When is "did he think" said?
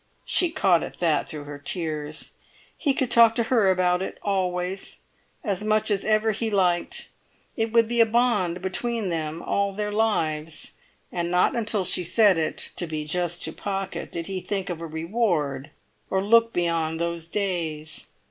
14.11-14.71